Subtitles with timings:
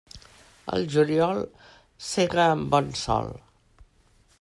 [0.77, 1.43] Al juliol,
[2.09, 3.33] sega amb bon sol.